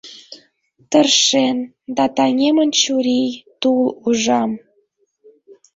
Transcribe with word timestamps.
Тыршен, 0.89 1.57
да 1.95 2.05
таҥемын 2.15 2.69
чурий— 2.81 3.31
тул, 3.61 3.81
ужам. 4.07 4.51